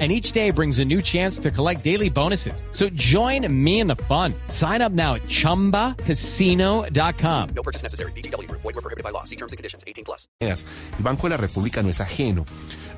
and 0.00 0.10
each 0.10 0.32
day 0.32 0.50
brings 0.50 0.80
a 0.80 0.84
new 0.84 1.00
chance 1.00 1.38
to 1.38 1.52
collect 1.52 1.84
daily 1.84 2.10
bonuses. 2.10 2.64
So 2.72 2.88
join 2.94 3.46
me 3.48 3.78
in 3.78 3.86
the 3.86 3.94
fun. 4.08 4.34
Sign 4.48 4.82
up 4.82 4.90
now 4.90 5.14
at 5.14 5.22
ChumbaCasino.com. 5.28 7.48
No 7.54 7.62
purchase 7.62 7.84
necessary. 7.84 8.10
BGW. 8.12 8.50
Void 8.50 8.64
were 8.64 8.72
prohibited 8.72 9.04
by 9.04 9.10
law. 9.10 9.22
See 9.22 9.36
terms 9.36 9.52
and 9.52 9.56
conditions. 9.56 9.84
18 9.86 10.04
plus. 10.04 10.26
El 10.40 10.56
Banco 10.98 11.28
de 11.28 11.30
la 11.30 11.36
República 11.36 11.80
no 11.82 11.90
es 11.90 12.00
ajeno 12.00 12.44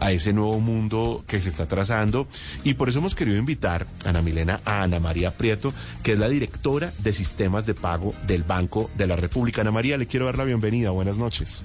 a 0.00 0.12
ese 0.12 0.32
nuevo 0.32 0.60
mundo 0.60 1.24
que 1.26 1.40
se 1.40 1.48
está 1.48 1.66
trazando 1.66 2.26
y 2.64 2.74
por 2.74 2.88
eso 2.88 2.98
hemos 2.98 3.14
querido 3.14 3.38
invitar 3.38 3.86
a 4.04 4.10
Ana 4.10 4.22
Milena, 4.22 4.60
a 4.64 4.82
Ana 4.82 5.00
María 5.00 5.32
Prieto, 5.32 5.72
que 6.02 6.12
es 6.12 6.18
la 6.18 6.28
directora 6.28 6.92
de 6.98 7.12
sistemas 7.12 7.66
de 7.66 7.74
pago 7.74 8.14
del 8.26 8.42
Banco 8.42 8.90
de 8.96 9.06
la 9.06 9.16
República. 9.16 9.62
Ana 9.62 9.72
María, 9.72 9.96
le 9.96 10.06
quiero 10.06 10.26
dar 10.26 10.38
la 10.38 10.44
bienvenida. 10.44 10.90
Buenas 10.90 11.18
noches. 11.18 11.64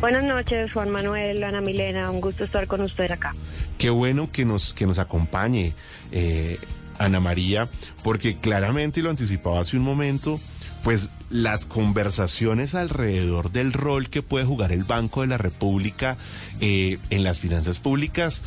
Buenas 0.00 0.22
noches, 0.22 0.72
Juan 0.72 0.90
Manuel, 0.90 1.42
Ana 1.42 1.60
Milena, 1.60 2.08
un 2.12 2.20
gusto 2.20 2.44
estar 2.44 2.68
con 2.68 2.82
usted 2.82 3.10
acá. 3.10 3.34
Qué 3.78 3.90
bueno 3.90 4.30
que 4.30 4.44
nos, 4.44 4.72
que 4.72 4.86
nos 4.86 5.00
acompañe 5.00 5.72
eh, 6.12 6.56
Ana 6.98 7.18
María, 7.18 7.68
porque 8.04 8.36
claramente, 8.36 9.02
lo 9.02 9.10
anticipaba 9.10 9.60
hace 9.60 9.76
un 9.76 9.82
momento, 9.82 10.38
pues 10.84 11.10
las 11.30 11.66
conversaciones 11.66 12.76
alrededor 12.76 13.50
del 13.50 13.72
rol 13.72 14.08
que 14.08 14.22
puede 14.22 14.44
jugar 14.44 14.70
el 14.70 14.84
Banco 14.84 15.22
de 15.22 15.26
la 15.26 15.36
República 15.36 16.16
eh, 16.60 16.98
en 17.10 17.24
las 17.24 17.40
finanzas 17.40 17.80
públicas 17.80 18.42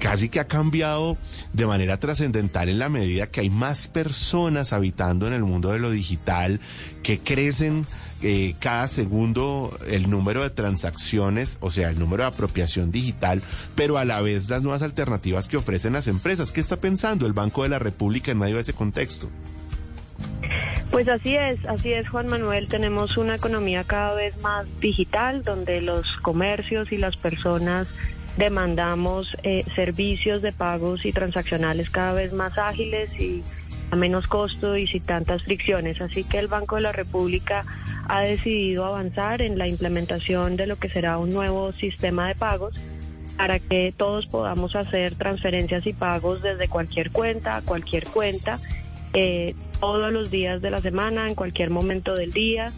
casi 0.00 0.28
que 0.28 0.40
ha 0.40 0.46
cambiado 0.46 1.16
de 1.52 1.66
manera 1.66 1.98
trascendental 1.98 2.68
en 2.68 2.78
la 2.78 2.88
medida 2.88 3.28
que 3.28 3.40
hay 3.40 3.50
más 3.50 3.88
personas 3.88 4.72
habitando 4.72 5.26
en 5.26 5.32
el 5.32 5.42
mundo 5.42 5.72
de 5.72 5.78
lo 5.78 5.90
digital, 5.90 6.60
que 7.02 7.18
crecen 7.18 7.86
eh, 8.22 8.54
cada 8.60 8.86
segundo 8.86 9.78
el 9.88 10.08
número 10.10 10.42
de 10.42 10.50
transacciones, 10.50 11.58
o 11.60 11.70
sea, 11.70 11.90
el 11.90 11.98
número 11.98 12.22
de 12.22 12.28
apropiación 12.28 12.90
digital, 12.90 13.42
pero 13.74 13.98
a 13.98 14.04
la 14.04 14.20
vez 14.20 14.48
las 14.48 14.62
nuevas 14.62 14.82
alternativas 14.82 15.48
que 15.48 15.56
ofrecen 15.56 15.92
las 15.92 16.08
empresas. 16.08 16.52
¿Qué 16.52 16.60
está 16.60 16.76
pensando 16.76 17.26
el 17.26 17.32
Banco 17.32 17.62
de 17.62 17.68
la 17.68 17.78
República 17.78 18.30
en 18.30 18.38
medio 18.38 18.56
de 18.56 18.62
ese 18.62 18.72
contexto? 18.72 19.28
Pues 20.90 21.08
así 21.08 21.36
es, 21.36 21.62
así 21.66 21.92
es 21.92 22.08
Juan 22.08 22.28
Manuel, 22.28 22.68
tenemos 22.68 23.16
una 23.18 23.34
economía 23.34 23.84
cada 23.84 24.14
vez 24.14 24.36
más 24.40 24.66
digital 24.80 25.42
donde 25.42 25.80
los 25.80 26.06
comercios 26.22 26.92
y 26.92 26.96
las 26.96 27.16
personas 27.16 27.86
demandamos 28.36 29.36
eh, 29.42 29.64
servicios 29.74 30.42
de 30.42 30.52
pagos 30.52 31.04
y 31.06 31.12
transaccionales 31.12 31.90
cada 31.90 32.12
vez 32.12 32.32
más 32.32 32.58
ágiles 32.58 33.10
y 33.18 33.42
a 33.90 33.96
menos 33.96 34.26
costo 34.26 34.76
y 34.76 34.86
sin 34.86 35.02
tantas 35.02 35.42
fricciones. 35.42 36.00
Así 36.00 36.24
que 36.24 36.38
el 36.38 36.48
Banco 36.48 36.76
de 36.76 36.82
la 36.82 36.92
República 36.92 37.64
ha 38.08 38.20
decidido 38.20 38.84
avanzar 38.84 39.42
en 39.42 39.58
la 39.58 39.68
implementación 39.68 40.56
de 40.56 40.66
lo 40.66 40.76
que 40.76 40.88
será 40.88 41.18
un 41.18 41.32
nuevo 41.32 41.72
sistema 41.72 42.28
de 42.28 42.34
pagos 42.34 42.74
para 43.36 43.58
que 43.58 43.92
todos 43.96 44.26
podamos 44.26 44.74
hacer 44.76 45.14
transferencias 45.14 45.86
y 45.86 45.92
pagos 45.92 46.42
desde 46.42 46.68
cualquier 46.68 47.10
cuenta 47.10 47.56
a 47.56 47.62
cualquier 47.62 48.06
cuenta, 48.06 48.58
eh, 49.12 49.54
todos 49.78 50.10
los 50.12 50.30
días 50.30 50.62
de 50.62 50.70
la 50.70 50.80
semana, 50.80 51.28
en 51.28 51.34
cualquier 51.34 51.70
momento 51.70 52.14
del 52.14 52.32
día 52.32 52.72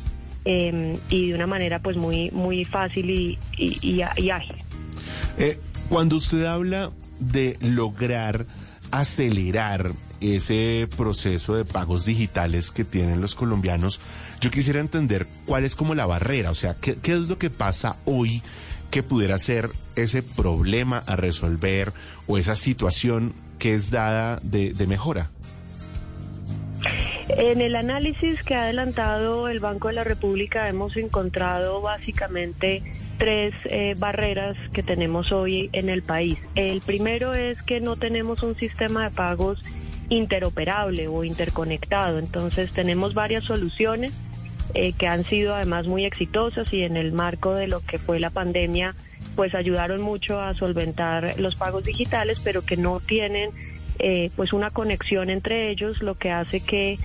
eh, 0.44 0.98
y 1.10 1.28
de 1.28 1.34
una 1.34 1.46
manera 1.46 1.78
pues 1.78 1.96
muy, 1.96 2.30
muy 2.32 2.64
fácil 2.64 3.10
y, 3.10 3.38
y 3.56 4.30
ágil. 4.30 4.56
Eh, 5.38 5.58
cuando 5.88 6.16
usted 6.16 6.44
habla 6.44 6.90
de 7.20 7.56
lograr 7.60 8.46
acelerar 8.90 9.92
ese 10.20 10.88
proceso 10.96 11.54
de 11.54 11.64
pagos 11.64 12.04
digitales 12.04 12.72
que 12.72 12.84
tienen 12.84 13.20
los 13.20 13.36
colombianos, 13.36 14.00
yo 14.40 14.50
quisiera 14.50 14.80
entender 14.80 15.28
cuál 15.46 15.64
es 15.64 15.76
como 15.76 15.94
la 15.94 16.06
barrera, 16.06 16.50
o 16.50 16.54
sea, 16.54 16.74
qué, 16.74 16.98
es 17.04 17.28
lo 17.28 17.38
que 17.38 17.50
pasa 17.50 17.96
hoy 18.04 18.42
que 18.90 19.02
pudiera 19.02 19.38
ser 19.38 19.70
ese 19.94 20.22
problema 20.22 21.04
a 21.06 21.14
resolver 21.14 21.92
o 22.26 22.38
esa 22.38 22.56
situación 22.56 23.32
que 23.58 23.74
es 23.74 23.90
dada 23.90 24.40
de, 24.42 24.72
de 24.72 24.86
mejora. 24.86 25.30
En 27.28 27.60
el 27.60 27.76
análisis 27.76 28.42
que 28.42 28.54
ha 28.54 28.62
adelantado 28.62 29.48
el 29.48 29.60
Banco 29.60 29.88
de 29.88 29.94
la 29.94 30.04
República 30.04 30.68
hemos 30.68 30.96
encontrado 30.96 31.80
básicamente 31.80 32.82
tres 33.18 33.52
eh, 33.64 33.94
barreras 33.98 34.56
que 34.72 34.82
tenemos 34.82 35.32
hoy 35.32 35.68
en 35.72 35.90
el 35.90 36.02
país. 36.02 36.38
El 36.54 36.80
primero 36.80 37.34
es 37.34 37.60
que 37.62 37.80
no 37.80 37.96
tenemos 37.96 38.42
un 38.42 38.56
sistema 38.56 39.04
de 39.04 39.14
pagos 39.14 39.62
interoperable 40.08 41.08
o 41.08 41.24
interconectado. 41.24 42.18
Entonces 42.18 42.72
tenemos 42.72 43.14
varias 43.14 43.44
soluciones 43.44 44.12
eh, 44.74 44.92
que 44.92 45.08
han 45.08 45.24
sido 45.24 45.54
además 45.54 45.86
muy 45.86 46.04
exitosas 46.04 46.72
y 46.72 46.84
en 46.84 46.96
el 46.96 47.12
marco 47.12 47.54
de 47.54 47.66
lo 47.66 47.80
que 47.80 47.98
fue 47.98 48.20
la 48.20 48.30
pandemia 48.30 48.94
pues 49.34 49.54
ayudaron 49.54 50.00
mucho 50.00 50.40
a 50.40 50.54
solventar 50.54 51.38
los 51.38 51.54
pagos 51.54 51.84
digitales, 51.84 52.40
pero 52.42 52.62
que 52.62 52.76
no 52.76 53.00
tienen 53.00 53.50
eh, 53.98 54.30
pues 54.34 54.52
una 54.52 54.70
conexión 54.70 55.30
entre 55.30 55.70
ellos, 55.70 56.02
lo 56.02 56.16
que 56.16 56.30
hace 56.30 56.60
que 56.60 56.98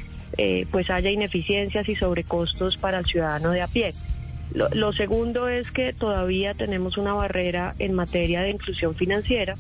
pues 0.72 0.90
haya 0.90 1.12
ineficiencias 1.12 1.88
y 1.88 1.96
sobrecostos 1.96 2.78
para 2.78 2.98
el 2.98 3.06
ciudadano 3.06 3.52
de 3.52 3.62
a 3.62 3.68
pie. 3.68 3.94
Lo, 4.54 4.94
segundo 4.94 5.50
es 5.50 5.72
que 5.72 5.94
todavía 5.94 6.54
tenemos 6.54 6.98
una 6.98 7.14
barrera 7.14 7.74
en 7.80 7.94
materia 7.94 8.42
de 8.42 8.52
inclusión 8.52 8.94
financiera 8.94 9.56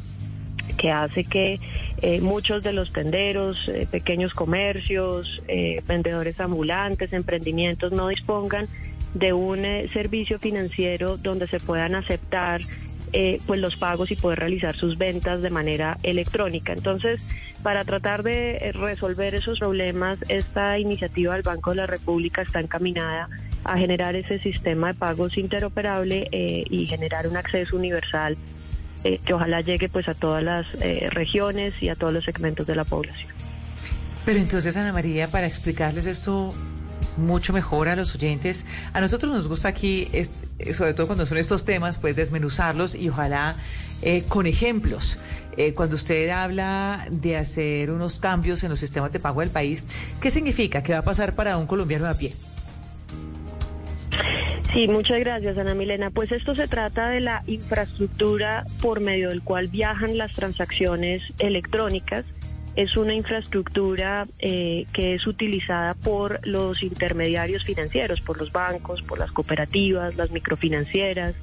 que 0.77 0.91
hace 0.91 1.23
que 1.23 1.59
eh, 2.01 2.21
muchos 2.21 2.61
de 2.61 2.73
los 2.73 2.93
tenderos, 2.93 3.57
eh, 3.67 3.87
pequeños 3.89 4.33
comercios, 4.33 5.41
eh, 5.47 5.81
vendedores 5.87 6.39
ambulantes, 6.39 7.11
emprendimientos 7.11 7.91
no 7.91 8.07
dispongan 8.07 8.67
de 9.15 9.33
un 9.33 9.63
servicio 9.93 10.39
financiero 10.39 11.17
donde 11.17 11.47
se 11.47 11.59
puedan 11.59 11.95
aceptar 11.95 12.61
pues 13.45 13.59
los 13.59 13.75
pagos 13.75 14.09
y 14.09 14.15
poder 14.15 14.39
realizar 14.39 14.75
sus 14.75 14.97
ventas 14.97 15.43
de 15.43 15.51
manera 15.51 15.99
electrónica. 16.01 16.73
Entonces, 16.73 17.21
para 17.61 17.85
tratar 17.85 18.23
de 18.23 18.71
resolver 18.73 19.35
esos 19.35 19.59
problemas, 19.59 20.17
esta 20.29 20.79
iniciativa 20.79 21.35
del 21.35 21.43
Banco 21.43 21.69
de 21.69 21.75
la 21.75 21.85
República 21.85 22.41
está 22.41 22.59
encaminada 22.59 23.29
a 23.63 23.77
generar 23.77 24.15
ese 24.15 24.39
sistema 24.39 24.87
de 24.87 24.93
pagos 24.95 25.37
interoperable 25.37 26.27
eh, 26.31 26.65
y 26.69 26.85
generar 26.85 27.27
un 27.27 27.37
acceso 27.37 27.75
universal 27.75 28.37
eh, 29.03 29.19
que 29.25 29.33
ojalá 29.33 29.61
llegue 29.61 29.89
pues 29.89 30.07
a 30.07 30.13
todas 30.13 30.43
las 30.43 30.67
eh, 30.79 31.09
regiones 31.11 31.81
y 31.81 31.89
a 31.89 31.95
todos 31.95 32.13
los 32.13 32.25
segmentos 32.25 32.67
de 32.67 32.75
la 32.75 32.83
población. 32.83 33.31
Pero 34.25 34.39
entonces, 34.39 34.77
Ana 34.77 34.93
María, 34.93 35.27
para 35.27 35.47
explicarles 35.47 36.05
esto 36.05 36.53
mucho 37.17 37.51
mejor 37.51 37.89
a 37.89 37.95
los 37.97 38.15
oyentes. 38.15 38.65
A 38.93 39.01
nosotros 39.01 39.31
nos 39.31 39.49
gusta 39.49 39.67
aquí, 39.67 40.07
sobre 40.71 40.93
todo 40.93 41.07
cuando 41.07 41.25
son 41.25 41.37
estos 41.37 41.65
temas, 41.65 41.97
pues 41.97 42.15
desmenuzarlos 42.15 42.95
y 42.95 43.09
ojalá 43.09 43.55
con 44.29 44.47
ejemplos. 44.47 45.19
cuando 45.75 45.95
usted 45.95 46.29
habla 46.29 47.05
de 47.11 47.35
hacer 47.35 47.91
unos 47.91 48.19
cambios 48.19 48.63
en 48.63 48.69
los 48.69 48.79
sistemas 48.79 49.11
de 49.11 49.19
pago 49.19 49.41
del 49.41 49.49
país, 49.49 49.83
¿qué 50.21 50.31
significa? 50.31 50.81
¿Qué 50.81 50.93
va 50.93 50.99
a 50.99 51.03
pasar 51.03 51.35
para 51.35 51.57
un 51.57 51.67
colombiano 51.67 52.07
a 52.07 52.13
pie? 52.13 52.33
Sí, 54.73 54.87
muchas 54.87 55.19
gracias, 55.19 55.55
Ana 55.59 55.75
Milena. 55.75 56.09
Pues 56.09 56.31
esto 56.31 56.55
se 56.55 56.67
trata 56.67 57.09
de 57.09 57.19
la 57.19 57.43
infraestructura 57.45 58.65
por 58.81 59.01
medio 59.01 59.29
del 59.29 59.43
cual 59.43 59.67
viajan 59.67 60.17
las 60.17 60.31
transacciones 60.31 61.21
electrónicas. 61.37 62.25
Es 62.75 62.97
una 62.97 63.13
infraestructura 63.13 64.25
eh, 64.39 64.87
que 64.91 65.13
es 65.13 65.27
utilizada 65.27 65.93
por 65.93 66.39
los 66.47 66.81
intermediarios 66.81 67.63
financieros, 67.63 68.21
por 68.21 68.39
los 68.39 68.51
bancos, 68.51 69.03
por 69.03 69.19
las 69.19 69.31
cooperativas, 69.31 70.15
las 70.15 70.31
microfinancieras, 70.31 71.35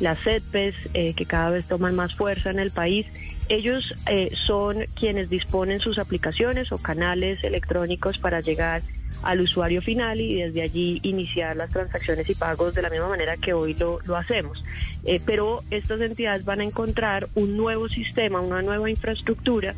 las 0.00 0.18
CETPES, 0.18 0.74
eh, 0.94 1.14
que 1.14 1.26
cada 1.26 1.50
vez 1.50 1.66
toman 1.66 1.94
más 1.94 2.16
fuerza 2.16 2.50
en 2.50 2.58
el 2.58 2.72
país. 2.72 3.06
Ellos 3.48 3.94
eh, 4.06 4.30
son 4.46 4.86
quienes 4.94 5.28
disponen 5.28 5.80
sus 5.80 5.98
aplicaciones 5.98 6.72
o 6.72 6.78
canales 6.78 7.42
electrónicos 7.44 8.18
para 8.18 8.40
llegar 8.40 8.82
al 9.24 9.40
usuario 9.40 9.82
final 9.82 10.20
y 10.20 10.36
desde 10.36 10.62
allí 10.62 11.00
iniciar 11.02 11.56
las 11.56 11.70
transacciones 11.70 12.28
y 12.28 12.34
pagos 12.34 12.74
de 12.74 12.82
la 12.82 12.90
misma 12.90 13.08
manera 13.08 13.36
que 13.36 13.52
hoy 13.52 13.74
lo, 13.74 14.00
hacemos. 14.16 14.64
Eh, 15.04 15.20
pero 15.24 15.62
estas 15.70 16.00
entidades 16.00 16.44
van 16.44 16.60
a 16.60 16.64
encontrar 16.64 17.28
un 17.34 17.56
nuevo 17.56 17.88
sistema, 17.88 18.40
una 18.40 18.62
nueva 18.62 18.90
infraestructura 18.90 19.74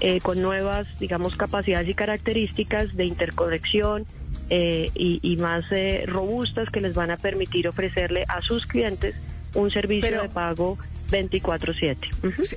eh, 0.00 0.20
con 0.20 0.40
nuevas, 0.40 0.86
digamos, 0.98 1.36
capacidades 1.36 1.88
y 1.88 1.94
características 1.94 2.96
de 2.96 3.04
interconexión 3.04 4.06
eh, 4.50 4.90
y, 4.94 5.36
más 5.36 5.66
robustas 6.06 6.70
que 6.70 6.80
les 6.80 6.94
van 6.94 7.10
a 7.10 7.16
permitir 7.16 7.66
ofrecerle 7.68 8.24
a 8.28 8.42
sus 8.42 8.66
clientes 8.66 9.14
un 9.54 9.70
servicio 9.70 10.22
de 10.22 10.28
pago 10.28 10.78
24/7. 11.10 12.10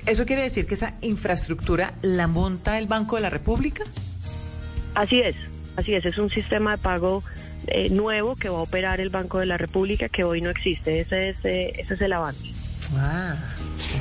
¿Eso 0.06 0.26
quiere 0.26 0.42
decir 0.42 0.66
que 0.66 0.74
esa 0.74 0.94
infraestructura 1.00 1.94
la 2.02 2.26
monta 2.26 2.78
el 2.78 2.86
Banco 2.86 3.16
de 3.16 3.22
la 3.22 3.30
República? 3.30 3.84
Así 4.94 5.20
es. 5.20 5.36
Así 5.76 5.94
es, 5.94 6.04
es 6.04 6.18
un 6.18 6.28
sistema 6.28 6.72
de 6.72 6.78
pago 6.78 7.22
eh, 7.68 7.88
nuevo 7.90 8.34
que 8.34 8.48
va 8.48 8.58
a 8.58 8.62
operar 8.62 9.00
el 9.00 9.10
Banco 9.10 9.38
de 9.38 9.46
la 9.46 9.56
República 9.56 10.08
que 10.08 10.24
hoy 10.24 10.40
no 10.40 10.50
existe. 10.50 11.00
Ese 11.00 11.30
es, 11.30 11.36
eh, 11.44 11.72
ese 11.78 11.94
es 11.94 12.00
el 12.00 12.12
avance. 12.12 12.52
Ah, 12.96 13.36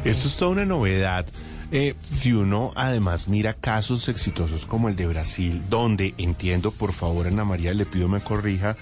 Esto 0.04 0.28
es 0.28 0.38
toda 0.38 0.52
una 0.52 0.66
novedad. 0.66 1.26
Eh, 1.72 1.96
si 2.02 2.32
uno 2.32 2.72
además 2.76 3.28
mira 3.28 3.54
casos 3.54 4.08
exitosos 4.08 4.66
como 4.66 4.88
el 4.88 4.96
de 4.96 5.06
Brasil, 5.06 5.64
donde 5.70 6.14
entiendo, 6.18 6.72
por 6.72 6.94
favor, 6.94 7.28
Ana 7.28 7.44
María, 7.44 7.74
le 7.74 7.86
pido 7.86 8.08
me 8.08 8.22
corrija, 8.22 8.78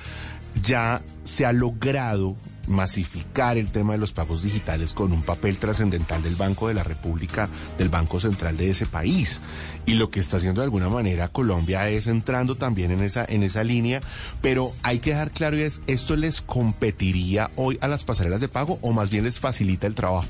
ya 0.61 1.01
se 1.23 1.45
ha 1.45 1.51
logrado 1.51 2.35
masificar 2.67 3.57
el 3.57 3.71
tema 3.71 3.93
de 3.93 3.99
los 3.99 4.11
pagos 4.11 4.43
digitales 4.43 4.93
con 4.93 5.11
un 5.11 5.23
papel 5.23 5.57
trascendental 5.57 6.21
del 6.23 6.35
Banco 6.35 6.67
de 6.67 6.73
la 6.73 6.83
República, 6.83 7.49
del 7.77 7.89
Banco 7.89 8.19
Central 8.19 8.57
de 8.57 8.69
ese 8.69 8.85
país. 8.85 9.41
Y 9.85 9.93
lo 9.95 10.09
que 10.09 10.19
está 10.19 10.37
haciendo 10.37 10.61
de 10.61 10.65
alguna 10.65 10.89
manera 10.89 11.27
Colombia 11.29 11.87
es 11.89 12.07
entrando 12.07 12.55
también 12.55 12.91
en 12.91 13.01
esa, 13.01 13.25
en 13.27 13.43
esa 13.43 13.63
línea, 13.63 14.01
pero 14.41 14.71
hay 14.83 14.99
que 14.99 15.11
dejar 15.11 15.31
claro 15.31 15.57
y 15.57 15.61
es, 15.61 15.81
¿esto 15.87 16.15
les 16.15 16.41
competiría 16.41 17.51
hoy 17.55 17.77
a 17.81 17.87
las 17.87 18.03
pasarelas 18.03 18.41
de 18.41 18.47
pago 18.47 18.79
o 18.81 18.91
más 18.91 19.09
bien 19.09 19.23
les 19.25 19.39
facilita 19.39 19.87
el 19.87 19.95
trabajo? 19.95 20.27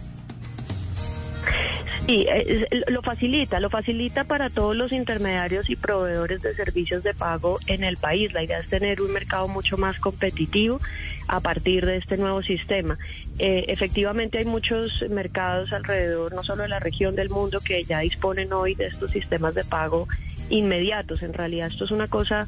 Sí, 2.06 2.26
eh, 2.30 2.68
es- 2.70 2.84
lo 2.88 3.02
facilita, 3.02 3.60
lo 3.60 3.72
facilita 3.72 4.26
para 4.26 4.50
todos 4.52 4.76
los 4.76 4.92
intermediarios 4.92 5.70
y 5.72 5.76
proveedores 5.76 6.40
de 6.44 6.54
servicios 6.56 7.02
de 7.04 7.16
pago 7.16 7.58
en 7.66 7.84
el 7.84 7.98
país. 7.98 8.32
La 8.32 8.44
idea 8.44 8.60
es 8.60 8.68
tener 8.70 9.02
un 9.02 9.12
mercado 9.12 9.48
mucho 9.48 9.76
más 9.78 9.98
competitivo 10.00 10.80
a 11.28 11.40
partir 11.40 11.86
de 11.86 11.98
este 11.98 12.18
nuevo 12.18 12.42
sistema. 12.42 12.98
Eh, 13.40 13.66
efectivamente 13.68 14.38
hay 14.38 14.46
muchos 14.46 15.04
mercados 15.10 15.74
alrededor, 15.74 16.34
no 16.34 16.44
solo 16.44 16.64
de 16.64 16.70
la 16.70 16.80
región 16.80 17.16
del 17.16 17.30
mundo, 17.30 17.60
que 17.62 17.84
ya 17.84 18.00
disponen 18.00 18.54
hoy 18.54 18.76
de 18.76 18.88
estos 18.88 19.12
sistemas 19.12 19.56
de 19.56 19.64
pago 19.64 20.08
inmediatos. 20.50 21.24
En 21.24 21.34
realidad 21.34 21.70
esto 21.70 21.86
es 21.86 21.92
una 21.92 22.08
cosa 22.08 22.48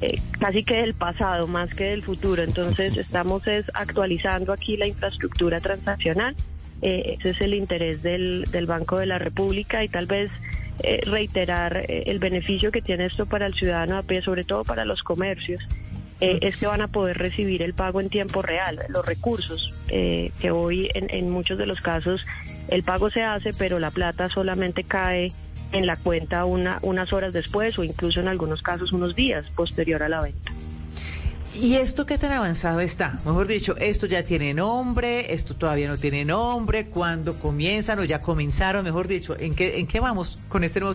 eh, 0.00 0.20
casi 0.38 0.64
que 0.64 0.76
del 0.76 0.94
pasado 0.94 1.46
más 1.46 1.74
que 1.74 1.84
del 1.84 2.02
futuro. 2.02 2.42
Entonces 2.42 2.96
estamos 2.96 3.46
es 3.46 3.66
actualizando 3.74 4.52
aquí 4.52 4.76
la 4.76 4.86
infraestructura 4.86 5.60
transaccional. 5.60 6.34
Eh, 6.82 7.16
ese 7.18 7.30
es 7.30 7.40
el 7.40 7.54
interés 7.54 8.02
del, 8.02 8.46
del 8.50 8.66
Banco 8.66 8.98
de 8.98 9.06
la 9.06 9.18
República 9.18 9.84
y 9.84 9.88
tal 9.88 10.06
vez 10.06 10.30
eh, 10.82 11.02
reiterar 11.04 11.76
eh, 11.76 12.04
el 12.06 12.18
beneficio 12.18 12.72
que 12.72 12.80
tiene 12.80 13.04
esto 13.04 13.26
para 13.26 13.46
el 13.46 13.52
ciudadano 13.52 13.98
a 13.98 14.02
pie, 14.02 14.22
sobre 14.22 14.44
todo 14.44 14.64
para 14.64 14.86
los 14.86 15.02
comercios. 15.02 15.62
Eh, 16.20 16.38
es 16.42 16.56
que 16.56 16.66
van 16.66 16.82
a 16.82 16.88
poder 16.88 17.18
recibir 17.18 17.62
el 17.62 17.74
pago 17.74 18.00
en 18.00 18.08
tiempo 18.08 18.42
real, 18.42 18.80
los 18.88 19.04
recursos, 19.04 19.72
eh, 19.88 20.32
que 20.40 20.50
hoy 20.50 20.90
en, 20.94 21.08
en 21.14 21.30
muchos 21.30 21.58
de 21.58 21.66
los 21.66 21.80
casos 21.80 22.26
el 22.68 22.82
pago 22.82 23.10
se 23.10 23.22
hace, 23.22 23.52
pero 23.52 23.78
la 23.78 23.90
plata 23.90 24.28
solamente 24.28 24.84
cae 24.84 25.32
en 25.72 25.86
la 25.86 25.96
cuenta 25.96 26.44
una, 26.44 26.78
unas 26.82 27.12
horas 27.12 27.32
después 27.32 27.78
o 27.78 27.84
incluso 27.84 28.20
en 28.20 28.28
algunos 28.28 28.62
casos 28.62 28.92
unos 28.92 29.14
días 29.14 29.44
posterior 29.54 30.02
a 30.02 30.08
la 30.08 30.20
venta. 30.20 30.52
¿Y 31.54 31.74
esto 31.74 32.06
qué 32.06 32.16
tan 32.16 32.32
avanzado 32.32 32.80
está? 32.80 33.18
Mejor 33.24 33.48
dicho, 33.48 33.76
esto 33.76 34.06
ya 34.06 34.22
tiene 34.22 34.54
nombre, 34.54 35.34
esto 35.34 35.56
todavía 35.56 35.88
no 35.88 35.98
tiene 35.98 36.24
nombre, 36.24 36.86
¿cuándo 36.86 37.38
comienzan 37.40 37.98
o 37.98 38.04
ya 38.04 38.22
comenzaron? 38.22 38.84
Mejor 38.84 39.08
dicho, 39.08 39.36
¿en 39.38 39.56
qué, 39.56 39.78
en 39.78 39.88
qué 39.88 39.98
vamos 39.98 40.38
con 40.48 40.62
este 40.62 40.78
nuevo 40.78 40.94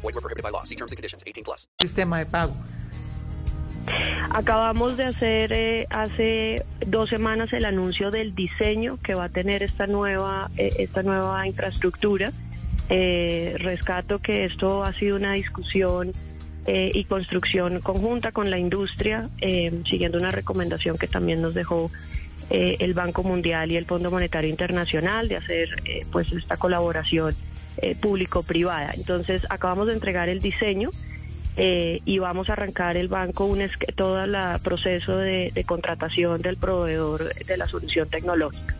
Group. 0.00 0.02
Void 0.02 0.14
were 0.14 0.20
prohibited 0.20 0.42
by 0.42 0.50
law. 0.50 0.64
See 0.64 0.76
terms 0.76 0.92
and 0.92 0.96
conditions. 0.96 1.24
18 1.26 1.44
plus. 1.44 1.68
sistema 1.80 2.18
de 2.18 2.26
pago? 2.26 2.54
Acabamos 4.30 4.96
de 4.96 5.04
hacer 5.04 5.52
eh, 5.52 5.86
hace 5.90 6.64
dos 6.86 7.08
semanas 7.08 7.52
el 7.52 7.64
anuncio 7.64 8.10
del 8.10 8.34
diseño 8.34 8.98
que 9.02 9.14
va 9.14 9.24
a 9.24 9.28
tener 9.28 9.62
esta 9.62 9.86
nueva, 9.86 10.50
eh, 10.56 10.74
esta 10.78 11.02
nueva 11.02 11.46
infraestructura. 11.46 12.32
Eh, 12.88 13.54
rescato 13.58 14.18
que 14.18 14.44
esto 14.44 14.82
ha 14.84 14.92
sido 14.92 15.16
una 15.16 15.32
discusión 15.32 16.12
eh, 16.66 16.90
y 16.92 17.04
construcción 17.04 17.80
conjunta 17.80 18.32
con 18.32 18.50
la 18.50 18.58
industria, 18.58 19.28
eh, 19.40 19.82
siguiendo 19.88 20.18
una 20.18 20.30
recomendación 20.30 20.98
que 20.98 21.06
también 21.06 21.40
nos 21.40 21.54
dejó 21.54 21.90
eh, 22.50 22.76
el 22.80 22.94
Banco 22.94 23.22
Mundial 23.22 23.70
y 23.70 23.76
el 23.76 23.86
Fondo 23.86 24.10
Monetario 24.10 24.50
Internacional 24.50 25.28
de 25.28 25.36
hacer 25.36 25.68
eh, 25.84 26.04
pues 26.10 26.32
esta 26.32 26.56
colaboración 26.56 27.34
eh, 27.82 27.94
público-privada. 27.94 28.92
Entonces 28.94 29.46
acabamos 29.50 29.86
de 29.86 29.94
entregar 29.94 30.28
el 30.28 30.40
diseño 30.40 30.90
eh, 31.56 32.00
y 32.04 32.18
vamos 32.18 32.48
a 32.48 32.52
arrancar 32.54 32.96
el 32.96 33.08
banco 33.08 33.44
un 33.44 33.60
todo 33.96 34.22
el 34.22 34.36
proceso 34.60 35.16
de, 35.16 35.50
de 35.54 35.64
contratación 35.64 36.42
del 36.42 36.56
proveedor 36.56 37.34
de 37.34 37.56
la 37.56 37.66
solución 37.66 38.08
tecnológica. 38.08 38.76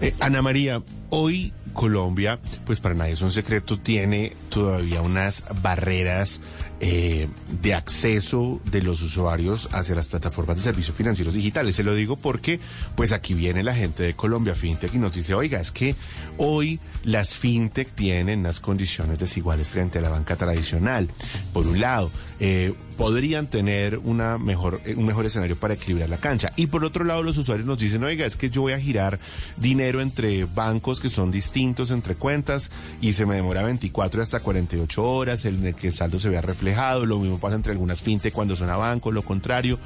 Eh, 0.00 0.12
Ana 0.20 0.42
María, 0.42 0.82
hoy 1.10 1.52
Colombia, 1.72 2.38
pues 2.66 2.80
para 2.80 2.94
nadie 2.94 3.12
es 3.12 3.22
un 3.22 3.30
secreto, 3.30 3.78
tiene 3.78 4.32
todavía 4.48 5.02
unas 5.02 5.44
barreras 5.62 6.40
eh, 6.86 7.28
de 7.62 7.72
acceso 7.72 8.60
de 8.70 8.82
los 8.82 9.00
usuarios 9.00 9.70
hacia 9.72 9.94
las 9.94 10.08
plataformas 10.08 10.58
de 10.58 10.64
servicios 10.64 10.94
financieros 10.94 11.32
digitales. 11.32 11.76
Se 11.76 11.82
lo 11.82 11.94
digo 11.94 12.16
porque, 12.16 12.60
pues 12.94 13.12
aquí 13.12 13.32
viene 13.32 13.62
la 13.62 13.74
gente 13.74 14.02
de 14.02 14.12
Colombia 14.12 14.54
FinTech 14.54 14.94
y 14.94 14.98
nos 14.98 15.14
dice, 15.14 15.32
oiga, 15.32 15.58
es 15.62 15.72
que 15.72 15.94
hoy 16.36 16.80
las 17.02 17.36
FinTech 17.36 17.88
tienen 17.94 18.40
unas 18.40 18.60
condiciones 18.60 19.18
desiguales 19.18 19.70
frente 19.70 19.98
a 19.98 20.02
la 20.02 20.10
banca 20.10 20.36
tradicional. 20.36 21.08
Por 21.54 21.66
un 21.66 21.80
lado, 21.80 22.10
eh, 22.38 22.74
podrían 22.96 23.48
tener 23.48 23.98
una 23.98 24.38
mejor, 24.38 24.80
eh, 24.84 24.94
un 24.94 25.06
mejor 25.06 25.26
escenario 25.26 25.56
para 25.56 25.74
equilibrar 25.74 26.08
la 26.08 26.18
cancha. 26.18 26.52
Y 26.56 26.68
por 26.68 26.84
otro 26.84 27.04
lado, 27.04 27.22
los 27.22 27.36
usuarios 27.36 27.66
nos 27.66 27.78
dicen, 27.78 28.04
oiga, 28.04 28.26
es 28.26 28.36
que 28.36 28.50
yo 28.50 28.62
voy 28.62 28.72
a 28.72 28.80
girar 28.80 29.18
dinero 29.56 30.00
entre 30.00 30.44
bancos 30.44 31.00
que 31.00 31.08
son 31.08 31.30
distintos 31.30 31.90
entre 31.90 32.14
cuentas 32.14 32.70
y 33.00 33.14
se 33.14 33.26
me 33.26 33.36
demora 33.36 33.62
24 33.62 34.22
hasta 34.22 34.40
48 34.40 35.02
horas, 35.02 35.44
en 35.44 35.66
el 35.66 35.74
que 35.74 35.88
el 35.88 35.92
saldo 35.92 36.18
se 36.18 36.28
vea 36.28 36.40
reflejado, 36.40 36.73
lo 37.06 37.18
mismo 37.18 37.38
pasa 37.38 37.56
entre 37.56 37.72
algunas 37.72 38.02
fintech 38.02 38.32
cuando 38.32 38.56
son 38.56 38.70
a 38.70 38.76
banco, 38.76 39.12
lo 39.12 39.22
contrario. 39.22 39.78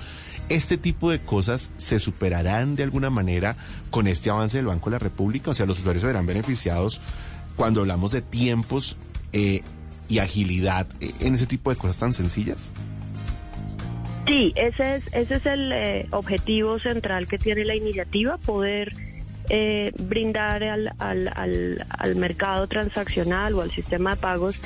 ¿Este 0.48 0.78
tipo 0.78 1.10
de 1.10 1.20
cosas 1.20 1.70
se 1.76 1.98
superarán 1.98 2.74
de 2.74 2.82
alguna 2.82 3.10
manera 3.10 3.56
con 3.90 4.06
este 4.06 4.30
avance 4.30 4.56
del 4.56 4.66
Banco 4.66 4.88
de 4.88 4.94
la 4.94 4.98
República? 4.98 5.50
O 5.50 5.54
sea, 5.54 5.66
los 5.66 5.78
usuarios 5.78 6.00
se 6.00 6.06
verán 6.06 6.26
beneficiados 6.26 7.00
cuando 7.56 7.80
hablamos 7.80 8.12
de 8.12 8.22
tiempos 8.22 8.96
eh, 9.32 9.62
y 10.08 10.20
agilidad 10.20 10.86
eh, 11.00 11.12
en 11.20 11.34
ese 11.34 11.46
tipo 11.46 11.70
de 11.70 11.76
cosas 11.76 11.98
tan 11.98 12.14
sencillas. 12.14 12.70
Sí, 14.26 14.52
ese 14.56 14.96
es, 14.96 15.04
ese 15.12 15.34
es 15.36 15.46
el 15.46 15.72
eh, 15.72 16.06
objetivo 16.10 16.78
central 16.78 17.26
que 17.26 17.38
tiene 17.38 17.64
la 17.64 17.74
iniciativa, 17.74 18.36
poder 18.36 18.94
eh, 19.48 19.92
brindar 19.98 20.62
al, 20.62 20.92
al, 20.98 21.28
al, 21.28 21.86
al 21.88 22.16
mercado 22.16 22.66
transaccional 22.66 23.54
o 23.54 23.62
al 23.62 23.70
sistema 23.70 24.14
de 24.14 24.16
pagos 24.20 24.56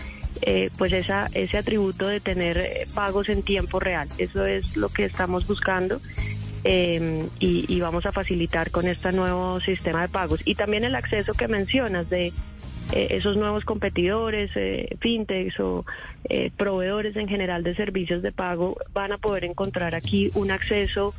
eh, 0.41 0.71
pues 0.79 0.93
esa, 0.93 1.29
ese 1.35 1.59
atributo 1.59 2.07
de 2.09 2.21
tener 2.21 2.59
eh, 2.59 2.87
pagos 2.95 3.29
en 3.29 3.43
tiempo 3.43 3.79
real. 3.79 4.09
Eso 4.19 4.47
es 4.47 4.77
lo 4.77 4.89
que 4.89 5.05
estamos 5.05 5.47
buscando 5.47 6.01
eh, 6.65 7.29
y, 7.39 7.67
y 7.69 7.81
vamos 7.81 8.07
a 8.07 8.13
facilitar 8.13 8.71
con 8.71 8.87
este 8.87 9.13
nuevo 9.13 9.61
sistema 9.61 10.03
de 10.03 10.09
pagos. 10.09 10.41
Y 10.45 10.55
también 10.55 10.85
el 10.85 10.95
acceso 10.95 11.35
que 11.35 11.49
mencionas 11.49 12.09
de 12.09 12.33
eh, 12.93 13.17
esos 13.17 13.37
nuevos 13.37 13.65
competidores, 13.65 14.51
eh, 14.55 14.97
fintechs 15.01 15.59
o 15.61 15.87
eh, 16.29 16.51
proveedores 16.57 17.17
en 17.17 17.27
general 17.27 17.63
de 17.63 17.75
servicios 17.75 18.23
de 18.23 18.33
pago 18.33 18.77
van 18.93 19.13
a 19.13 19.19
poder 19.19 19.45
encontrar 19.45 19.95
aquí 19.95 20.31
un 20.35 20.51
acceso 20.51 21.15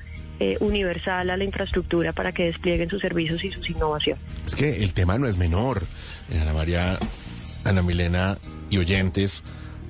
universal 0.60 1.29
a 1.29 1.38
la 1.38 1.43
infraestructura 1.46 2.12
para 2.12 2.34
que 2.34 2.43
desplieguen 2.43 2.89
sus 2.89 3.01
servicios 3.01 3.41
y 3.46 3.51
sus 3.51 3.70
innovaciones. 3.70 4.22
Es 4.46 4.55
que 4.55 4.84
el 4.84 4.91
tema 4.91 5.17
no 5.17 5.25
es 5.25 5.38
menor, 5.38 5.84
Ana 6.41 6.51
María, 6.51 7.00
Ana 7.63 7.82
Milena 7.82 8.38
y 8.74 8.77
oyentes, 8.80 9.44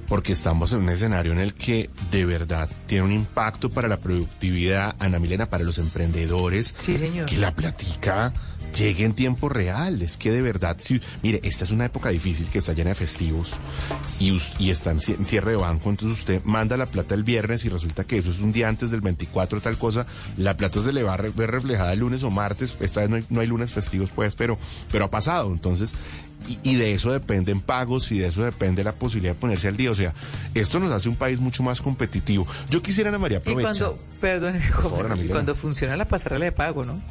porque 0.09 0.33
estamos 0.33 0.73
en 0.73 0.79
un 0.81 0.89
escenario 0.89 1.31
en 1.31 1.39
el 1.39 1.53
que 1.53 1.89
de 2.11 2.25
verdad 2.25 2.69
tiene 2.85 3.05
un 3.05 3.11
impacto 3.13 3.69
para 3.69 3.87
la 3.87 3.97
productividad, 3.97 4.95
Ana 4.99 5.17
Milena, 5.19 5.47
para 5.49 5.63
los 5.63 5.77
emprendedores, 5.77 6.75
Sí, 6.77 6.97
señor. 6.97 7.25
que 7.25 7.37
la 7.37 7.55
platica 7.55 8.33
llegue 8.77 9.05
en 9.05 9.13
tiempo 9.13 9.49
real. 9.49 10.01
Es 10.01 10.17
que 10.17 10.31
de 10.31 10.41
verdad, 10.41 10.75
si, 10.79 10.99
mire, 11.21 11.39
esta 11.43 11.63
es 11.63 11.71
una 11.71 11.85
época 11.85 12.09
difícil 12.09 12.47
que 12.47 12.57
está 12.57 12.73
llena 12.73 12.89
de 12.89 12.95
festivos 12.95 13.51
y, 14.19 14.41
y 14.59 14.71
está 14.71 14.91
en 14.91 14.97
cie- 14.99 15.15
en 15.15 15.25
cierre 15.25 15.51
de 15.51 15.57
banco, 15.57 15.89
entonces 15.91 16.19
usted 16.19 16.41
manda 16.43 16.75
la 16.75 16.87
plata 16.87 17.13
el 17.15 17.23
viernes 17.23 17.63
y 17.65 17.69
resulta 17.69 18.03
que 18.03 18.17
eso 18.17 18.31
es 18.31 18.39
un 18.39 18.51
día 18.51 18.67
antes 18.67 18.89
del 18.91 19.01
24 19.01 19.61
tal 19.61 19.77
cosa, 19.77 20.05
la 20.37 20.57
plata 20.57 20.81
se 20.81 20.91
le 20.91 21.03
va 21.03 21.13
a 21.13 21.17
ver 21.17 21.51
reflejada 21.51 21.93
el 21.93 21.99
lunes 21.99 22.23
o 22.23 22.31
martes, 22.31 22.75
esta 22.79 23.01
vez 23.01 23.09
no 23.11 23.15
hay, 23.17 23.25
no 23.29 23.41
hay 23.41 23.47
lunes 23.47 23.71
festivos 23.71 24.09
pues, 24.13 24.35
pero, 24.35 24.57
pero 24.91 25.05
ha 25.05 25.09
pasado. 25.11 25.51
Entonces, 25.53 25.93
y, 26.47 26.59
y 26.63 26.75
de 26.75 26.93
eso 26.93 27.12
dependen 27.12 27.62
pagos 27.62 28.12
y 28.12 28.19
de 28.19 28.27
eso 28.27 28.43
depende 28.43 28.83
la 28.83 28.93
posibilidad 28.93 29.33
de 29.33 29.39
ponerse 29.39 29.67
al 29.67 29.77
día. 29.77 29.91
O 29.91 29.95
sea, 29.95 30.13
esto 30.53 30.79
nos 30.79 30.91
hace 30.91 31.09
un 31.09 31.15
país 31.15 31.39
mucho 31.39 31.63
más 31.63 31.81
competitivo. 31.81 32.47
Yo 32.69 32.81
quisiera, 32.81 33.09
Ana 33.09 33.19
María, 33.19 33.38
Y 33.38 33.41
aprovechar. 33.41 33.73
cuando, 33.77 34.00
perdón, 34.19 34.59
favor, 34.62 35.05
Ana 35.12 35.23
y 35.23 35.27
cuando 35.27 35.55
funciona 35.55 35.95
la 35.97 36.05
pasarela 36.05 36.45
de 36.45 36.51
pago, 36.51 36.83
¿no? 36.85 37.01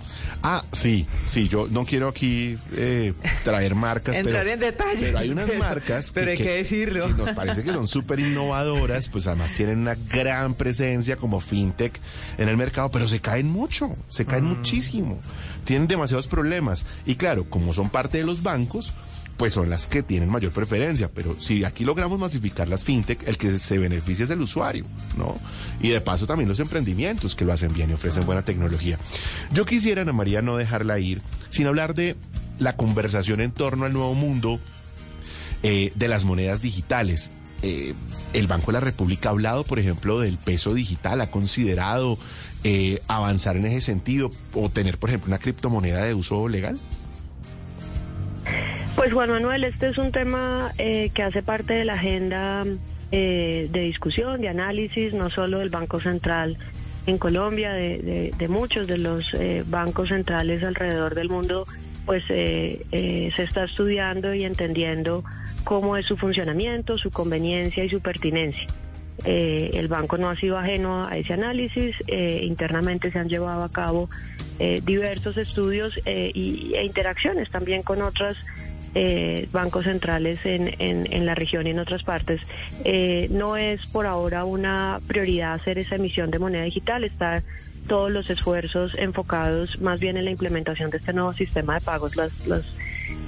Ah, 0.43 0.65
sí, 0.73 1.07
sí, 1.29 1.49
yo 1.49 1.69
no 1.71 1.85
quiero 1.85 2.09
aquí 2.09 2.59
eh, 2.77 3.13
traer 3.45 3.75
marcas, 3.75 4.17
Entrar 4.17 4.41
pero, 4.43 4.51
en 4.55 4.61
detalle. 4.61 5.07
pero 5.07 5.19
hay 5.19 5.31
unas 5.31 5.47
Pero- 5.49 5.59
marcas 5.59 6.11
pero 6.13 6.31
hay 6.31 6.37
que 6.37 6.57
decirlo. 6.57 7.07
que 7.09 7.15
nos 7.15 7.31
parece 7.31 7.63
que 7.63 7.73
son 7.73 7.87
súper 7.87 8.21
innovadoras, 8.21 9.09
pues 9.09 9.27
además 9.27 9.53
tienen 9.55 9.79
una 9.81 9.95
gran 9.95 10.55
presencia 10.55 11.17
como 11.17 11.41
fintech 11.41 12.01
en 12.39 12.49
el 12.49 12.57
mercado, 12.57 12.91
pero 12.91 13.07
se 13.07 13.21
caen 13.21 13.51
mucho, 13.51 13.95
se 14.09 14.25
caen 14.27 14.45
muchísimo, 14.45 15.21
tienen 15.65 15.87
demasiados 15.89 16.27
problemas 16.29 16.87
y 17.07 17.15
claro, 17.15 17.45
como 17.49 17.73
son 17.73 17.89
parte 17.91 18.19
de 18.19 18.25
los 18.25 18.43
bancos, 18.43 18.93
pues 19.37 19.55
son 19.55 19.71
las 19.71 19.89
que 19.89 20.03
tienen 20.03 20.29
mayor 20.29 20.53
preferencia, 20.53 21.11
pero 21.13 21.39
si 21.41 21.65
aquí 21.65 21.85
logramos 21.85 22.19
masificar 22.19 22.69
las 22.69 22.85
fintech, 22.85 23.27
el 23.27 23.39
que 23.39 23.59
se 23.59 23.79
beneficia 23.79 24.25
es 24.25 24.31
el 24.31 24.41
usuario, 24.41 24.85
¿no? 25.17 25.37
Y 25.81 25.89
de 25.89 26.01
paso 26.01 26.27
también 26.27 26.49
los 26.49 26.61
emprendimientos 26.61 27.35
que 27.35 27.45
lo 27.45 27.53
hacen 27.53 27.73
bien 27.73 27.91
y 27.91 27.95
ofrecen 27.95 28.27
buena 28.27 28.45
tecnología. 28.45 28.99
Yo 29.53 29.65
quisiera, 29.65 30.03
Ana 30.03 30.13
María, 30.13 30.43
no 30.43 30.57
dejarla 30.57 30.99
ir 30.99 31.23
sin 31.49 31.67
hablar 31.67 31.95
de 31.95 32.17
la 32.59 32.77
conversación 32.77 33.41
en 33.41 33.53
torno 33.53 33.87
al 33.87 33.93
nuevo 33.93 34.15
mundo 34.15 34.61
eh, 35.63 35.93
de 35.95 36.09
las 36.09 36.25
monedas 36.25 36.63
digitales. 36.63 37.31
Eh, 37.63 37.95
el 38.33 38.47
Banco 38.49 38.67
de 38.67 38.73
la 38.73 38.81
República 38.81 39.29
ha 39.29 39.33
hablado, 39.33 39.65
por 39.65 39.79
ejemplo, 39.79 40.19
del 40.21 40.37
peso 40.37 40.75
digital, 40.75 41.21
ha 41.21 41.31
considerado 41.31 42.19
eh, 42.65 43.01
avanzar 43.09 43.57
en 43.57 43.67
ese 43.67 43.81
sentido 43.81 44.33
o 44.55 44.69
tener, 44.69 44.99
por 44.99 45.11
ejemplo, 45.11 45.29
una 45.29 45.39
criptomoneda 45.39 46.05
de 46.05 46.15
uso 46.15 46.49
legal. 46.49 46.79
Pues 48.97 49.13
Juan 49.13 49.31
Manuel, 49.31 49.65
este 49.65 49.89
es 49.89 49.99
un 49.99 50.13
tema 50.13 50.71
eh, 50.79 51.11
que 51.15 51.23
hace 51.23 51.43
parte 51.43 51.75
de 51.75 51.85
la 51.85 51.95
agenda 51.95 52.65
eh, 53.11 53.69
de 53.71 53.81
discusión, 53.81 54.41
de 54.41 54.49
análisis, 54.49 55.13
no 55.13 55.29
solo 55.31 55.59
del 55.59 55.71
Banco 55.71 55.99
Central 55.99 56.57
en 57.07 57.19
Colombia, 57.19 57.73
de, 57.73 58.47
muchos 58.49 58.87
de 58.87 58.99
los 58.99 59.35
eh, 59.35 59.65
bancos 59.67 60.11
centrales 60.11 60.63
alrededor 60.63 61.17
del 61.17 61.29
mundo, 61.31 61.67
pues 62.07 62.25
eh, 62.29 62.87
eh, 62.93 63.33
se 63.35 63.43
está 63.43 63.65
estudiando 63.65 64.35
y 64.35 64.45
entendiendo 64.45 65.25
cómo 65.65 65.97
es 65.97 66.07
su 66.07 66.17
funcionamiento, 66.17 66.99
su 66.99 67.11
conveniencia 67.11 67.85
y 67.85 67.89
su 67.89 68.01
pertinencia. 68.01 68.67
Eh, 69.25 69.71
el 69.75 69.89
banco 69.89 70.17
no 70.17 70.29
ha 70.29 70.37
sido 70.37 70.59
ajeno 70.59 71.07
a 71.07 71.17
ese 71.17 71.33
análisis. 71.33 71.97
eh, 72.07 72.41
internamente 72.43 73.11
se 73.11 73.19
han 73.19 73.29
llevado 73.29 73.63
a 73.63 73.69
cabo 73.69 74.09
eh, 74.59 74.81
diversos 74.85 75.37
estudios 75.37 75.99
y, 76.07 76.73
e 76.75 76.85
interacciones 76.85 77.51
también 77.51 77.83
con 77.83 78.03
otros 78.03 78.37
eh, 78.95 79.49
bancos 79.53 79.85
centrales 79.85 80.45
en, 80.45 80.75
en, 80.79 81.13
en 81.13 81.27
la 81.27 81.35
región 81.35 81.67
y 81.67 81.71
en 81.71 81.79
otras 81.79 82.03
partes. 82.03 82.41
Eh, 82.85 83.29
no 83.31 83.57
es 83.57 83.87
por 83.87 84.07
ahora 84.07 84.45
una 84.45 85.01
prioridad 85.07 85.55
hacer 85.55 85.79
esa 85.79 85.97
emisión 85.97 86.31
de 86.31 86.39
moneda 86.39 86.65
digital. 86.65 87.05
Está 87.05 87.43
todos 87.87 88.11
los 88.11 88.31
esfuerzos 88.31 88.95
enfocados 88.97 89.81
más 89.81 90.01
bien 90.01 90.17
en 90.17 90.25
la 90.25 90.31
implementación 90.31 90.91
de 90.91 90.99
este 90.99 91.13
nuevo 91.13 91.33
sistema 91.33 91.75
de 91.75 91.81
pagos. 91.81 92.17
Las, 92.17 92.47
las 92.47 92.65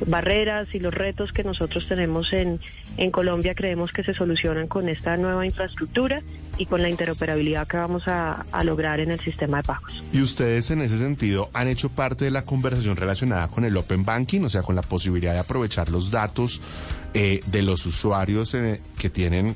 barreras 0.07 0.69
y 0.75 0.79
los 0.79 0.93
retos 0.93 1.33
que 1.33 1.45
nosotros 1.45 1.87
tenemos 1.87 2.33
en, 2.33 2.61
en 2.97 3.11
Colombia 3.11 3.55
creemos 3.55 3.93
que 3.93 4.03
se 4.05 4.15
solucionan 4.15 4.69
con 4.69 4.89
esta 4.89 5.17
nueva 5.17 5.47
infraestructura 5.47 6.23
y 6.59 6.67
con 6.67 6.83
la 6.83 6.89
interoperabilidad 6.89 7.67
que 7.67 7.77
vamos 7.77 8.05
a, 8.07 8.45
lograr 8.65 9.01
en 9.01 9.11
el 9.11 9.21
sistema 9.21 9.59
de 9.59 9.63
pagos. 9.65 10.03
Y 10.13 10.23
ustedes 10.23 10.71
en 10.71 10.81
ese 10.81 10.99
sentido 10.99 11.51
han 11.53 11.69
hecho 11.69 11.91
parte 11.91 12.25
de 12.25 12.31
la 12.31 12.45
conversación 12.45 12.97
relacionada 12.97 13.49
con 13.49 13.65
el 13.65 13.77
Open 13.77 14.05
Banking, 14.05 14.43
o 14.43 14.49
sea, 14.49 14.63
con 14.63 14.75
la 14.75 14.83
posibilidad 14.83 15.33
de 15.33 15.41
aprovechar 15.41 15.89
los 15.91 16.11
datos 16.11 16.61
eh, 17.13 17.41
de 17.47 17.63
los 17.63 17.85
usuarios 17.87 18.55
eh, 18.55 18.81
que 18.99 19.11
tienen 19.11 19.55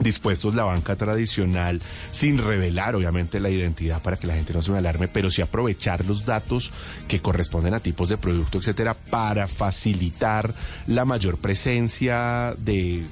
dispuestos 0.00 0.54
la 0.54 0.64
banca 0.64 0.96
tradicional 0.96 1.80
sin 2.10 2.38
revelar 2.38 2.94
obviamente 2.94 3.40
la 3.40 3.50
identidad 3.50 4.02
para 4.02 4.16
que 4.16 4.26
la 4.26 4.34
gente 4.34 4.52
no 4.52 4.62
se 4.62 4.72
me 4.72 4.78
alarme, 4.78 5.08
pero 5.08 5.30
sí 5.30 5.42
aprovechar 5.42 6.04
los 6.04 6.24
datos 6.24 6.72
que 7.08 7.20
corresponden 7.20 7.74
a 7.74 7.80
tipos 7.80 8.08
de 8.08 8.16
producto, 8.16 8.58
etcétera, 8.58 8.94
para 8.94 9.48
facilitar 9.48 10.54
la 10.86 11.04
mayor 11.04 11.38
presencia 11.38 12.54
de 12.58 13.04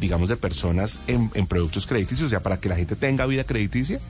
digamos 0.00 0.28
de 0.28 0.36
personas 0.36 1.00
en, 1.06 1.30
en 1.34 1.46
productos 1.46 1.86
crediticios, 1.86 2.26
o 2.26 2.30
sea, 2.30 2.42
para 2.42 2.60
que 2.60 2.68
la 2.68 2.76
gente 2.76 2.96
tenga 2.96 3.24
vida 3.26 3.44
crediticia. 3.44 4.00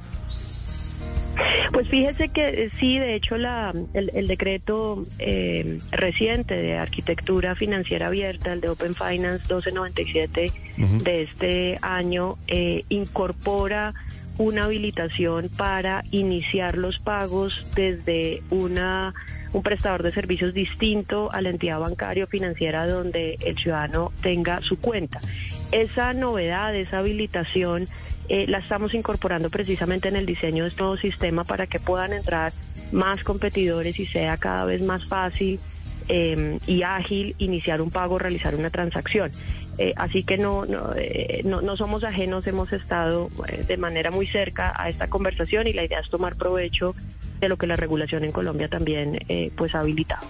Pues 1.73 1.89
fíjese 1.89 2.29
que 2.29 2.65
eh, 2.65 2.71
sí, 2.79 2.99
de 2.99 3.15
hecho, 3.15 3.39
la, 3.39 3.73
el, 3.95 4.11
el 4.15 4.29
decreto 4.29 5.05
eh, 5.19 5.79
reciente 5.91 6.55
de 6.55 6.77
arquitectura 6.77 7.55
financiera 7.55 8.09
abierta, 8.09 8.53
el 8.53 8.61
de 8.61 8.69
Open 8.69 8.95
Finance 8.95 9.45
1297 9.45 10.53
Ujú. 10.79 10.99
de 11.03 11.23
este 11.23 11.79
año, 11.81 12.37
eh, 12.47 12.85
incorpora 12.91 13.95
una 14.39 14.65
habilitación 14.65 15.49
para 15.49 16.05
iniciar 16.11 16.77
los 16.77 16.99
pagos 16.99 17.67
desde 17.75 18.43
una 18.51 19.15
un 19.53 19.63
prestador 19.63 20.03
de 20.03 20.13
servicios 20.13 20.55
distinto 20.55 21.31
a 21.33 21.43
la 21.43 21.51
entidad 21.51 21.79
bancaria 21.79 22.25
o 22.25 22.27
financiera 22.27 22.87
donde 22.87 23.37
el 23.45 23.59
ciudadano 23.59 24.11
tenga 24.23 24.61
su 24.63 24.79
cuenta. 24.79 25.21
Esa 25.73 26.15
novedad, 26.15 26.75
esa 26.75 26.99
habilitación, 26.99 27.87
eh, 28.29 28.47
la 28.49 28.59
estamos 28.59 28.95
incorporando 28.95 29.51
precisamente 29.51 30.09
en 30.09 30.17
el 30.17 30.27
diseño 30.27 30.65
de 30.65 30.71
este 30.71 30.83
nuevo 30.83 30.97
sistema 30.97 31.45
para 31.45 31.67
que 31.67 31.81
puedan 31.81 32.13
entrar 32.13 32.53
más 32.93 33.25
competidores 33.25 33.99
y 33.99 34.07
sea 34.07 34.37
cada 34.37 34.65
vez 34.65 34.83
más 34.83 35.05
fácil 35.07 35.59
eh, 36.09 36.59
y 36.67 36.83
ágil 36.83 37.35
iniciar 37.39 37.81
un 37.81 37.91
pago, 37.91 38.19
realizar 38.19 38.55
una 38.55 38.71
transacción. 38.71 39.31
Eh, 39.79 39.95
así 39.97 40.23
que 40.23 40.37
no, 40.37 40.67
no, 40.67 40.93
eh, 40.97 41.41
no, 41.45 41.63
no 41.63 41.77
somos 41.77 42.05
ajenos, 42.05 42.47
hemos 42.47 42.73
estado 42.73 43.31
eh, 43.49 43.65
de 43.67 43.77
manera 43.79 44.11
muy 44.11 44.27
cerca 44.27 44.73
a 44.77 44.91
esta 44.91 45.09
conversación 45.09 45.67
y 45.67 45.73
la 45.73 45.85
idea 45.85 46.01
es 46.01 46.11
tomar 46.11 46.37
provecho 46.37 46.95
de 47.41 47.49
lo 47.49 47.57
que 47.57 47.67
la 47.67 47.77
regulación 47.77 48.25
en 48.25 48.33
Colombia 48.33 48.69
también 48.69 49.19
pues 49.57 49.75
ha 49.75 49.81
habilitado. 49.81 50.29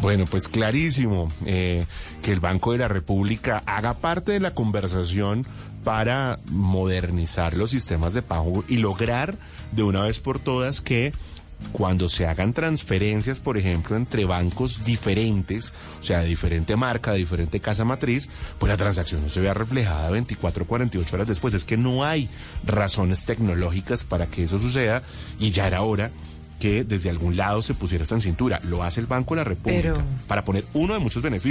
Bueno, 0.00 0.24
pues 0.24 0.48
clarísimo 0.48 1.30
eh, 1.44 1.84
que 2.22 2.32
el 2.32 2.40
Banco 2.40 2.72
de 2.72 2.78
la 2.78 2.88
República 2.88 3.62
haga 3.66 3.94
parte 3.94 4.32
de 4.32 4.40
la 4.40 4.54
conversación 4.54 5.44
para 5.84 6.38
modernizar 6.50 7.56
los 7.56 7.70
sistemas 7.70 8.12
de 8.12 8.22
pago 8.22 8.64
y 8.68 8.78
lograr 8.78 9.36
de 9.72 9.82
una 9.82 10.02
vez 10.02 10.18
por 10.20 10.38
todas 10.38 10.80
que 10.80 11.12
cuando 11.72 12.08
se 12.08 12.26
hagan 12.26 12.54
transferencias, 12.54 13.38
por 13.38 13.58
ejemplo, 13.58 13.94
entre 13.94 14.24
bancos 14.24 14.82
diferentes, 14.84 15.74
o 16.00 16.02
sea, 16.02 16.20
de 16.20 16.28
diferente 16.28 16.74
marca, 16.74 17.12
de 17.12 17.18
diferente 17.18 17.60
casa 17.60 17.84
matriz, 17.84 18.30
pues 18.58 18.70
la 18.70 18.78
transacción 18.78 19.22
no 19.22 19.28
se 19.28 19.40
vea 19.40 19.52
reflejada 19.52 20.08
24 20.10 20.64
o 20.64 20.66
48 20.66 21.16
horas 21.16 21.28
después. 21.28 21.52
Es 21.52 21.64
que 21.64 21.76
no 21.76 22.02
hay 22.02 22.30
razones 22.64 23.26
tecnológicas 23.26 24.04
para 24.04 24.26
que 24.26 24.44
eso 24.44 24.58
suceda 24.58 25.02
y 25.38 25.50
ya 25.50 25.66
era 25.66 25.82
hora 25.82 26.10
que 26.58 26.82
desde 26.84 27.10
algún 27.10 27.36
lado 27.36 27.60
se 27.60 27.74
pusiera 27.74 28.02
esto 28.04 28.14
en 28.14 28.22
cintura. 28.22 28.58
Lo 28.64 28.82
hace 28.82 29.00
el 29.00 29.06
Banco 29.06 29.34
de 29.34 29.38
la 29.40 29.44
República 29.44 29.92
Pero- 29.94 30.02
para 30.26 30.44
poner 30.44 30.64
uno 30.72 30.94
de 30.94 31.00
muchos 31.00 31.22
beneficios. 31.22 31.50